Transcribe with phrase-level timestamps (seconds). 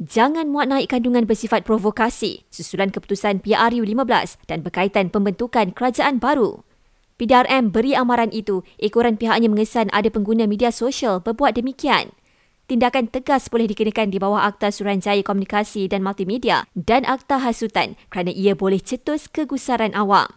[0.00, 6.64] jangan muat naik kandungan bersifat provokasi susulan keputusan PRU 15 dan berkaitan pembentukan kerajaan baru.
[7.20, 12.16] PDRM beri amaran itu ekoran pihaknya mengesan ada pengguna media sosial berbuat demikian.
[12.64, 18.32] Tindakan tegas boleh dikenakan di bawah Akta Suruhanjaya Komunikasi dan Multimedia dan Akta Hasutan kerana
[18.32, 20.32] ia boleh cetus kegusaran awam.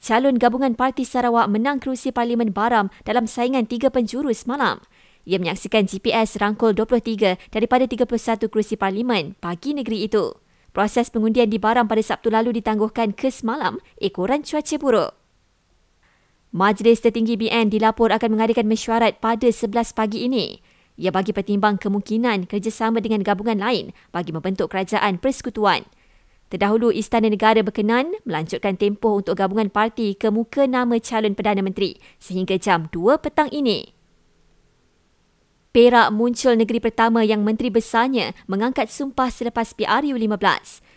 [0.00, 4.80] Calon gabungan Parti Sarawak menang kerusi Parlimen Baram dalam saingan tiga penjuru semalam.
[5.28, 10.32] Ia menyaksikan GPS rangkul 23 daripada 31 kerusi parlimen pagi negeri itu.
[10.70, 15.12] Proses pengundian di Baram pada Sabtu lalu ditangguhkan ke semalam ekoran cuaca buruk.
[16.50, 20.58] Majlis Tertinggi BN dilapor akan mengadakan mesyuarat pada 11 pagi ini.
[20.98, 25.86] Ia bagi pertimbang kemungkinan kerjasama dengan gabungan lain bagi membentuk kerajaan persekutuan.
[26.50, 31.94] Terdahulu Istana Negara berkenan melanjutkan tempoh untuk gabungan parti ke muka nama calon Perdana Menteri
[32.18, 33.99] sehingga jam 2 petang ini.
[35.70, 40.34] Perak muncul negeri pertama yang menteri besarnya mengangkat sumpah selepas PRU 15.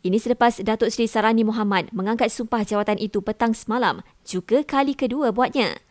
[0.00, 5.36] Ini selepas Datuk Seri Sarani Muhammad mengangkat sumpah jawatan itu petang semalam, juga kali kedua
[5.36, 5.84] buatnya.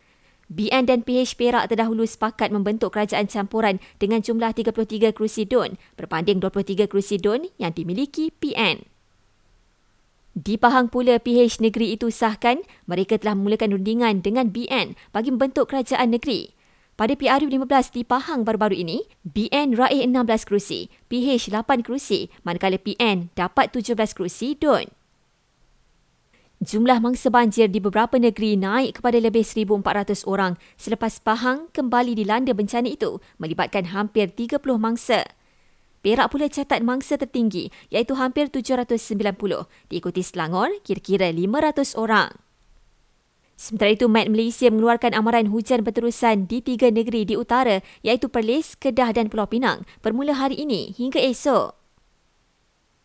[0.50, 6.42] BN dan PH Perak terdahulu sepakat membentuk kerajaan campuran dengan jumlah 33 kerusi DUN berbanding
[6.42, 8.82] 23 kerusi DUN yang dimiliki PN.
[10.34, 12.58] Di Pahang pula PH negeri itu sahkan
[12.90, 16.63] mereka telah memulakan rundingan dengan BN bagi membentuk kerajaan negeri.
[16.94, 22.78] Pada PRU 15 di Pahang baru-baru ini, BN raih 16 kerusi, PH 8 kerusi, manakala
[22.78, 24.86] PN dapat 17 kerusi DUN.
[26.62, 32.54] Jumlah mangsa banjir di beberapa negeri naik kepada lebih 1,400 orang selepas Pahang kembali dilanda
[32.54, 35.26] bencana itu melibatkan hampir 30 mangsa.
[35.98, 42.43] Perak pula catat mangsa tertinggi iaitu hampir 790, diikuti Selangor kira-kira 500 orang.
[43.54, 48.74] Sementara itu, Met Malaysia mengeluarkan amaran hujan berterusan di tiga negeri di utara iaitu Perlis,
[48.74, 51.78] Kedah dan Pulau Pinang bermula hari ini hingga esok.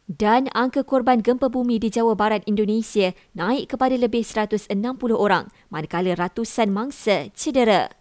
[0.09, 4.73] Dan angka korban gempa bumi di Jawa Barat Indonesia naik kepada lebih 160
[5.13, 7.98] orang manakala ratusan mangsa cedera.